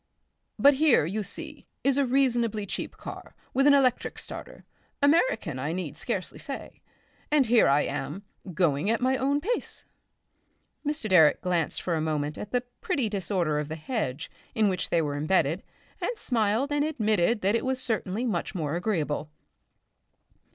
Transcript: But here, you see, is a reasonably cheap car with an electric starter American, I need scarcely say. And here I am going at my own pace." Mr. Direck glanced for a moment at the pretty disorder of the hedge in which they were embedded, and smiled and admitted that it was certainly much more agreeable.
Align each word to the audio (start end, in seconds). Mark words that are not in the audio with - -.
But 0.57 0.73
here, 0.73 1.05
you 1.05 1.21
see, 1.21 1.67
is 1.83 1.95
a 1.95 2.07
reasonably 2.07 2.65
cheap 2.65 2.97
car 2.97 3.35
with 3.53 3.67
an 3.67 3.75
electric 3.75 4.17
starter 4.17 4.65
American, 4.99 5.59
I 5.59 5.73
need 5.73 5.95
scarcely 5.95 6.39
say. 6.39 6.81
And 7.29 7.45
here 7.45 7.67
I 7.67 7.81
am 7.81 8.23
going 8.51 8.89
at 8.89 8.99
my 8.99 9.15
own 9.15 9.39
pace." 9.41 9.85
Mr. 10.83 11.07
Direck 11.07 11.41
glanced 11.41 11.83
for 11.83 11.93
a 11.93 12.01
moment 12.01 12.35
at 12.35 12.49
the 12.49 12.61
pretty 12.81 13.09
disorder 13.09 13.59
of 13.59 13.67
the 13.67 13.75
hedge 13.75 14.31
in 14.55 14.69
which 14.69 14.89
they 14.89 15.03
were 15.03 15.15
embedded, 15.15 15.61
and 16.01 16.17
smiled 16.17 16.71
and 16.71 16.83
admitted 16.83 17.41
that 17.41 17.53
it 17.53 17.63
was 17.63 17.79
certainly 17.79 18.25
much 18.25 18.55
more 18.55 18.75
agreeable. 18.75 19.29